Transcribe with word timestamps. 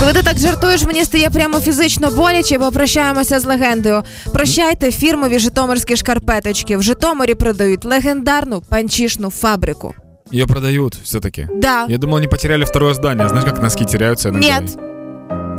Коли 0.00 0.12
ти 0.12 0.22
так 0.22 0.38
жартуєш, 0.38 0.84
мені 0.84 1.04
стає 1.04 1.30
прямо 1.30 1.60
фізично 1.60 2.10
боляче, 2.10 2.58
бо 2.58 2.70
прощаємося 2.72 3.40
з 3.40 3.44
легендою. 3.44 4.02
Прощайте 4.32 4.90
фірмові 4.92 5.38
житомирські 5.38 5.96
шкарпеточки. 5.96 6.76
В 6.76 6.82
Житомирі 6.82 7.34
продають 7.34 7.84
легендарну 7.84 8.62
панчішну 8.68 9.30
фабрику. 9.30 9.94
Ее 10.32 10.46
продают 10.46 10.94
все-таки. 11.04 11.48
Да. 11.54 11.86
Я 11.88 11.98
думал, 11.98 12.16
они 12.18 12.28
потеряли 12.28 12.64
второе 12.64 12.94
здание. 12.94 13.28
Знаешь, 13.28 13.44
как 13.44 13.62
носки 13.62 13.84
теряются? 13.84 14.30
Ні. 14.30 14.52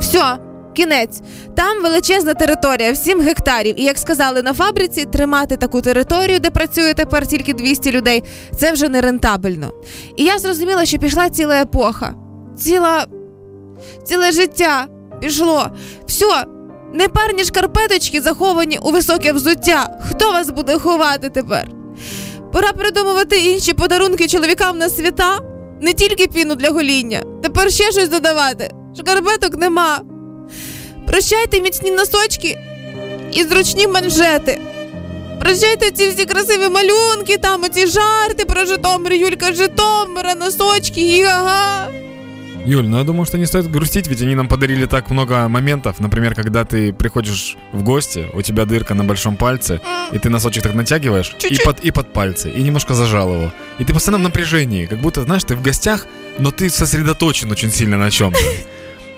Все, 0.00 0.38
кінець. 0.76 1.20
Там 1.56 1.82
величезна 1.82 2.34
територія, 2.34 2.92
в 2.92 2.96
7 2.96 3.20
гектарів. 3.20 3.80
І 3.80 3.84
як 3.84 3.98
сказали 3.98 4.42
на 4.42 4.54
фабриці, 4.54 5.04
тримати 5.04 5.56
таку 5.56 5.80
територію, 5.80 6.40
де 6.40 6.50
працює 6.50 6.94
тепер 6.94 7.26
тільки 7.26 7.54
200 7.54 7.92
людей, 7.92 8.22
це 8.58 8.72
вже 8.72 8.88
не 8.88 9.00
рентабельно. 9.00 9.72
І 10.16 10.24
я 10.24 10.38
зрозуміла, 10.38 10.84
що 10.86 10.98
пішла 10.98 11.30
ціла 11.30 11.60
епоха, 11.60 12.14
ціла 12.58 13.06
ціле 14.04 14.32
життя 14.32 14.86
пішло. 15.20 15.70
Все. 16.06 16.44
Непарні 16.92 17.44
шкарпеточки 17.44 18.20
заховані 18.20 18.78
у 18.82 18.90
високе 18.90 19.32
взуття. 19.32 19.98
Хто 20.10 20.32
вас 20.32 20.50
буде 20.50 20.78
ховати 20.78 21.30
тепер? 21.30 21.68
Пора 22.52 22.72
придумувати 22.72 23.38
інші 23.38 23.72
подарунки 23.72 24.28
чоловікам 24.28 24.78
на 24.78 24.88
свята. 24.88 25.38
Не 25.80 25.92
тільки 25.92 26.26
піну 26.26 26.54
для 26.54 26.70
гоління. 26.70 27.22
Тепер 27.42 27.72
ще 27.72 27.92
щось 27.92 28.08
додавати. 28.08 28.70
Шкарпеток 28.98 29.58
нема. 29.58 30.00
Прощайте 31.06 31.60
міцні 31.60 31.90
носочки 31.90 32.58
і 33.32 33.42
зручні 33.42 33.86
манжети. 33.86 34.60
Прощайте 35.40 35.90
ці 35.90 36.08
всі 36.08 36.24
красиві 36.24 36.68
малюнки, 36.68 37.36
там 37.38 37.62
оці 37.62 37.86
жарти 37.86 38.44
про 38.44 38.64
Житомир, 38.64 39.12
Юлька 39.12 39.52
Житомира, 39.52 40.34
носочки, 40.34 41.00
гі-га-га. 41.00 41.99
Юль, 42.66 42.86
ну 42.86 42.98
я 42.98 43.04
думаю, 43.04 43.24
что 43.24 43.38
не 43.38 43.46
стоит 43.46 43.70
грустить, 43.70 44.06
ведь 44.06 44.20
они 44.20 44.34
нам 44.34 44.46
подарили 44.46 44.84
так 44.86 45.10
много 45.10 45.48
моментов. 45.48 45.98
Например, 45.98 46.34
когда 46.34 46.64
ты 46.64 46.92
приходишь 46.92 47.56
в 47.72 47.82
гости, 47.82 48.26
у 48.34 48.42
тебя 48.42 48.66
дырка 48.66 48.94
на 48.94 49.04
большом 49.04 49.36
пальце, 49.36 49.80
и 50.12 50.18
ты 50.18 50.28
носочек 50.28 50.62
так 50.62 50.74
натягиваешь 50.74 51.34
и 51.38 51.40
Чуть-чуть. 51.40 51.64
под, 51.64 51.80
и 51.80 51.90
под 51.90 52.12
пальцы, 52.12 52.50
и 52.50 52.62
немножко 52.62 52.94
зажал 52.94 53.32
его. 53.32 53.52
И 53.78 53.84
ты 53.84 53.94
постоянно 53.94 54.22
в 54.22 54.26
напряжении, 54.28 54.86
как 54.86 54.98
будто, 55.00 55.22
знаешь, 55.22 55.44
ты 55.44 55.56
в 55.56 55.62
гостях, 55.62 56.06
но 56.38 56.50
ты 56.50 56.68
сосредоточен 56.68 57.50
очень 57.50 57.70
сильно 57.70 57.96
на 57.96 58.10
чем-то. 58.10 58.38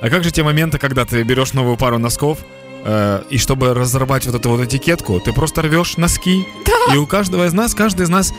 А 0.01 0.09
как 0.09 0.25
же 0.25 0.31
те 0.31 0.43
моменты, 0.43 0.79
когда 0.79 1.05
ты 1.05 1.23
берешь 1.23 1.53
новую 1.53 1.77
пару 1.77 1.99
носков, 1.99 2.39
э, 2.85 3.23
и 3.31 3.39
чтобы 3.39 3.75
разорвать 3.75 4.27
вот 4.27 4.35
эту 4.35 4.51
вот 4.51 4.61
этикетку, 4.61 5.21
ты 5.21 5.33
просто 5.33 5.63
рвешь 5.63 5.97
носки, 5.97 6.45
и 6.93 6.97
у 6.97 7.07
каждого 7.07 7.47
из 7.47 7.53
нас, 7.53 7.75
каждый 7.75 8.03
из 8.03 8.09
нас 8.09 8.33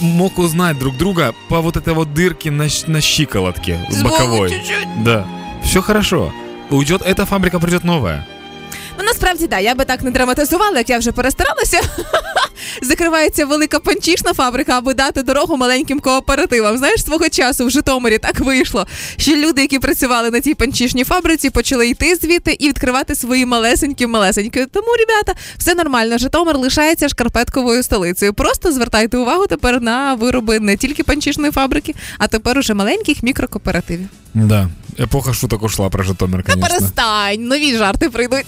мог 0.00 0.38
узнать 0.38 0.78
друг 0.78 0.96
друга 0.96 1.34
по 1.48 1.60
вот 1.60 1.76
этой 1.76 1.94
вот 1.94 2.14
дырке 2.14 2.50
на, 2.50 2.68
щ- 2.68 2.86
на 2.88 3.00
щиколотке 3.00 3.78
боковой. 4.02 4.50
чуть-чуть. 4.50 5.04
Да, 5.04 5.26
все 5.64 5.82
хорошо. 5.82 6.32
Уйдет 6.70 7.02
эта 7.02 7.26
фабрика, 7.26 7.58
придет 7.60 7.84
новая. 7.84 8.26
Ну 8.98 9.04
насправді 9.04 9.46
так, 9.46 9.62
я 9.62 9.74
би 9.74 9.84
так 9.84 10.02
не 10.02 10.10
драматизувала, 10.10 10.78
як 10.78 10.90
я 10.90 10.98
вже 10.98 11.12
перестаралася. 11.12 11.80
Закривається 12.81 13.45
велика 13.45 13.79
панчішна 13.79 14.33
фабрика, 14.33 14.77
аби 14.77 14.93
дати 14.93 15.23
дорогу 15.23 15.57
маленьким 15.57 15.99
кооперативам. 15.99 16.77
Знаєш, 16.77 17.03
свого 17.03 17.29
часу 17.29 17.65
в 17.65 17.69
Житомирі 17.69 18.17
так 18.17 18.39
вийшло, 18.39 18.87
що 19.17 19.35
люди, 19.35 19.61
які 19.61 19.79
працювали 19.79 20.31
на 20.31 20.41
цій 20.41 20.53
панчішній 20.53 21.03
фабриці, 21.03 21.49
почали 21.49 21.87
йти 21.89 22.15
звідти 22.15 22.57
і 22.59 22.67
відкривати 22.67 23.15
свої 23.15 23.45
малесенькі 23.45 24.07
малесенькі. 24.07 24.65
Тому, 24.65 24.87
ребята, 24.99 25.33
все 25.57 25.75
нормально. 25.75 26.17
Житомир 26.17 26.57
лишається 26.57 27.09
шкарпетковою 27.09 27.83
столицею. 27.83 28.33
Просто 28.33 28.71
звертайте 28.71 29.17
увагу 29.17 29.47
тепер 29.47 29.81
на 29.81 30.13
вироби 30.13 30.59
не 30.59 30.77
тільки 30.77 31.03
панчішної 31.03 31.51
фабрики, 31.51 31.95
а 32.17 32.27
тепер 32.27 32.57
уже 32.57 32.73
маленьких 32.73 33.23
мікрокооперативів. 33.23 34.07
Да, 34.33 34.69
эпоха 34.97 35.33
шуток 35.33 35.63
ушла 35.63 35.89
про 35.89 36.03
Житомир, 36.03 36.43
Та 36.43 36.57
перестань, 36.57 37.43
нові 37.43 37.77
жарти 37.77 38.09
прийдуть. 38.09 38.45